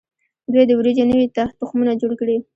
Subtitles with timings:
[0.51, 1.25] دوی د وریجو نوي
[1.59, 2.37] تخمونه جوړ کړي.